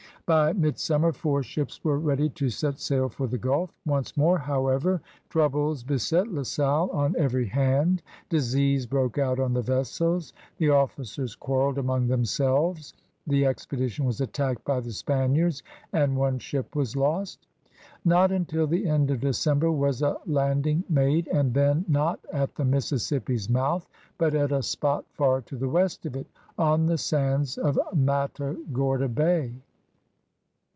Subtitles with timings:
[0.27, 3.73] By midsummer four ships were ready to set safl for the Gulf.
[3.85, 8.03] Once more, however, 110 CRUSADERS OF NEW PRANCE troubles beset La Salle on every hand,
[8.89, 12.93] broke out on the vessels; the officers quarreled among themselves;
[13.27, 17.45] the expedition was attacked by the Spaniards, and one ship was lost.
[18.05, 22.63] Not until the end of December was a landing made, and then not at the
[22.63, 23.85] Mississippi's mouth
[24.17, 26.27] but at a spot far to the west of it,
[26.57, 29.55] on the sands of Mata gorda Bay.